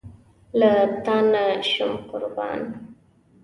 له 0.59 0.71
تانه 1.05 1.45
شم 1.71 1.91
قربان 2.09 2.61